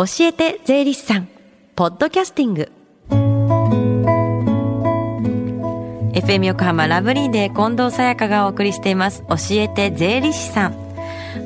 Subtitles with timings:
[0.00, 1.28] 教えて税理士さん。
[1.76, 2.72] ポッドキャスティング。
[6.14, 9.22] FM 横浜ラブリーで近藤沙耶香がお送りしています。
[9.28, 10.89] 教えて税理士さん。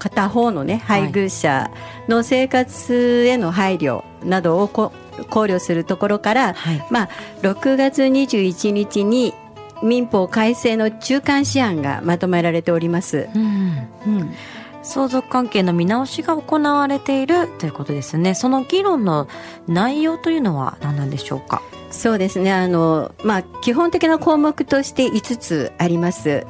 [0.00, 1.70] 片方のね配偶者
[2.08, 4.90] の生活への配慮などを考
[5.22, 7.08] 慮するところから、はい、まあ、
[7.42, 9.34] 6月21日に
[9.82, 13.28] 民法改正の中間試案がまとめられております。
[13.34, 14.34] うん、うん
[14.82, 18.34] 相続関係の見直しが行われているということですね。
[18.34, 19.28] その議論の
[19.66, 21.62] 内容というのは何なんでしょうか？
[21.90, 22.52] そうですね。
[22.52, 26.46] あのまあ基本的な項目として5つあります。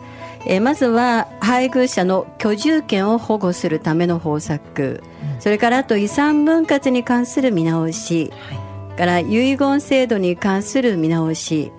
[0.47, 5.03] えー、まずは配偶者の居住権を保護するための方策、
[5.34, 11.72] うん、それからあと遺産分割に関する見直し、はい、から遺言制度に関する見直し、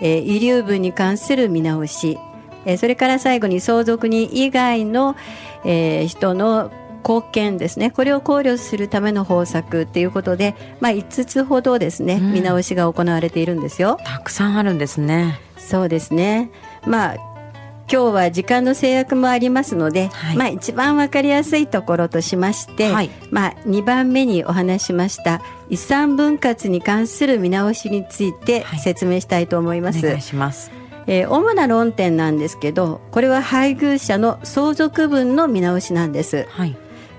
[0.00, 2.16] えー、遺留分に関する見直し、
[2.64, 5.16] えー、それから最後に相続人以外の、
[5.64, 6.70] えー、人の
[7.04, 13.98] 貢献ですねこれを考慮するための方策ということで、まあ、5つほどですね、うん、見直しが行われているんですよ。
[14.04, 15.38] たくさんあるんですね。
[15.58, 16.50] そうですね。
[16.86, 17.34] まあ
[17.90, 29.98] 今日は時間の制約もありますので、はい、まあ一番わかりやすいところとしまして、はい、まあ2番目にお話しました遺産分割に関する見直しについて説明したいと思います。
[29.98, 30.70] はい、お願いします。
[31.06, 36.46] えー、主な論点なんですけど、これは配偶者の相続分の見直しなんです。
[36.50, 36.76] はい。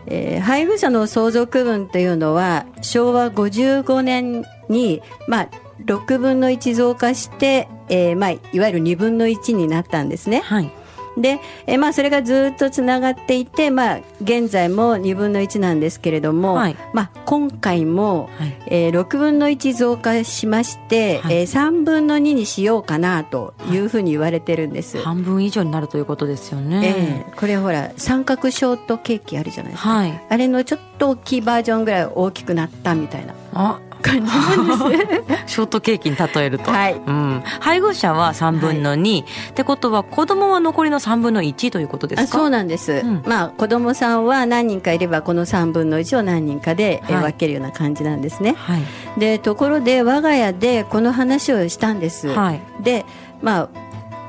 [0.07, 5.49] えー、配偶者の相続分というのは昭和55年に、まあ、
[5.85, 10.41] 6分の1増加して、えーまあ、いわゆる2分の1になったんですね。
[10.41, 10.71] はい
[11.17, 33.33] で、えまあ、それがずっとつながっていて、まあ、現在も2分の1なんですけれども、はい、まあ、今回も、はい、えー、6分の1増加しまして、はい、えー、3分の2にしようかなというふうに言われてるんです、半分以上になるということですよね、えー、これほら三角ショートケーキあるじゃないですか、はい、あれのちょっと大きいバージョンぐらい大きくなったみたいな。
[33.53, 34.67] あ感じなん
[35.07, 36.93] ですショートケーキに例えると、はい。
[36.93, 42.37] うん、配偶者は3分の2、はい、ってことは子供は残りの3分の1ということですか？
[42.37, 48.81] そうなんです、うん、まあ子供さんは何人かいればこの3分の1を何人かで分けるような感じなんですね、はい、
[49.19, 53.05] でところで我が家でこの話をしたんです、はい、で
[53.41, 53.69] まあ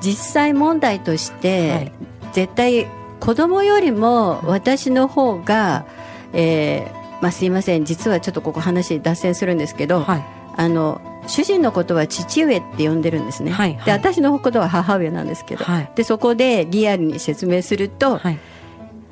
[0.01, 1.93] 実際問題として、はい、
[2.33, 2.87] 絶対
[3.19, 5.87] 子供よりも私の方が、
[6.33, 7.85] えー、まあ、すいません。
[7.85, 10.25] 実はちょっとここ話脱線するんですけど、はい、
[10.57, 18.39] あの主人のことは父上って呼んでるんですね、はいはい、で私のことは母上なんですけど、はい、でそこでリアルに説明すると、はい、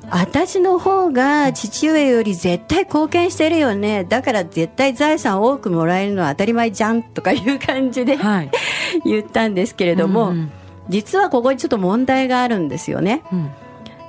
[0.09, 4.03] 私の方が父上より絶対貢献してるよね。
[4.03, 8.51] だから絶対財産多くもらえるのは当たり前じゃんとかいう感じで、はい、
[9.05, 10.51] 言ったんですけれども、うんうん、
[10.89, 13.23] 実はここにちょっと問題があるんですよね。
[13.31, 13.51] うん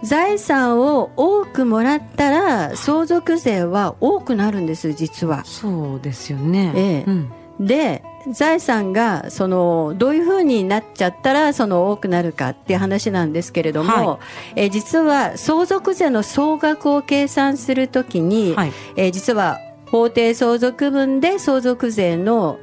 [0.07, 5.45] 財産を多くもらったら相続税は多くなるんです実は。
[5.45, 7.33] そうですよね、ええ、うん、
[7.67, 14.19] で財産がそのどういうふうになっちゃったらその多くなるかっていう話なんですけれども、は
[14.57, 22.59] い、え実は相続税の総額を計算するときに、はい、え実は法定相続分で相続税の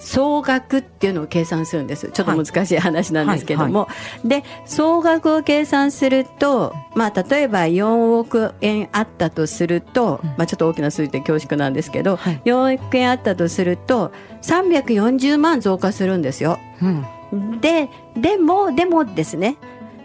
[0.00, 2.10] 総額っていうのを計算するんです。
[2.10, 3.88] ちょっと難しい話なんですけども、
[4.24, 14.12] で総額を計算すると、まあ、例えば4億円あったとすると、まあ、ちょっと大きな数字で恐縮なんですけど、はい、4億円あったとすると
[14.42, 16.58] 340万増加するんですよ。
[17.32, 19.56] うん、ででもでもですね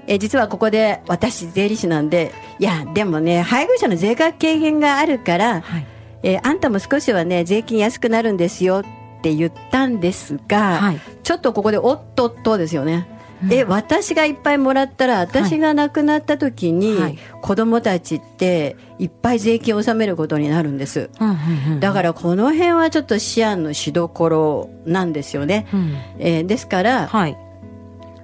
[0.07, 5.87] え実はここで私税理士なんでいやでもね配偶者の税額軽減があるから、はい、
[6.23, 8.83] えあんたも少しはね税金安くなるんですよ
[9.21, 13.07] って言ったんですが、はい、ちょっとここでおっとっとですよね。
[13.49, 21.09] え私がいっぱいもらったら私が亡くなった時に、はい、子供たちっていっぱい税金を納めることになるんです、
[21.79, 27.37] だからこの辺はちょっと思案のしどころなんですよね、うん、えー、ですから、はい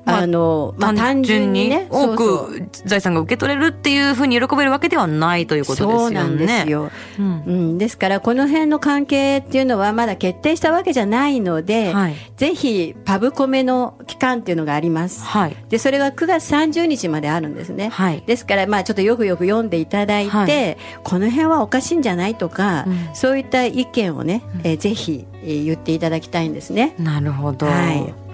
[0.08, 6.00] あの、まあ、単純にね、多く財産が受け取れるっていうふうに喜べるわけではないということですよね。
[6.00, 6.92] そうなんですよ。
[7.20, 15.24] うん、うん、ですから、この辺の関係っていうのはまだ決定したわけじゃないので、はい、ぜひ、パブコメの期間っていうのがあります。
[15.24, 15.58] はい。
[15.70, 17.90] で、それが9月30日まであるんですね。
[17.90, 18.24] はい。
[18.26, 26.96] ですから、まあ、ちょっとよくよく読んでいただいて、はい、この辺はおかしいんじゃないとか、うん、そういった意見をね、えー、ぜひ、えー、言っていただきたいんですね。
[26.98, 27.66] なるほど。
[27.66, 28.27] はい。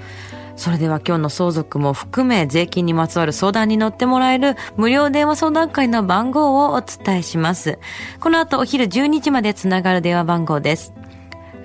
[0.55, 7.79] それでは今日の相続も含め税金にまつわる相談に乗ってもらえる無料電話相談会の番号をお伝えします。
[8.19, 10.93] この後お昼12時までつながる電話番号です。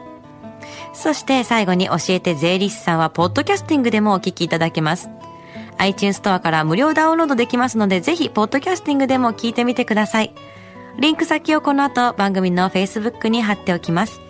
[0.93, 5.09] そして最後に教えて税理士さんは、ポッドキャスティングでもお聞きいただけます。
[5.77, 10.33] iTunes ストアから無料ダウンロードできますので、ぜひ、ポッドキャスティングでも聞いてみてください。
[10.99, 14.21] リンク先をこの後、番組の Facebook に貼っておきます。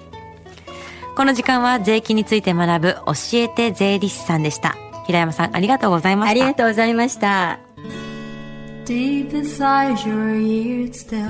[1.15, 4.75] この時間は税金について学ぶ教えて税理士さんでした。
[5.05, 6.31] 平山さん、ありがとうございました。
[6.31, 7.59] ありがとうございました。
[8.85, 11.29] Deep inside your ears still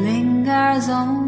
[0.00, 1.27] lingers on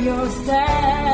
[0.04, 1.11] yourself.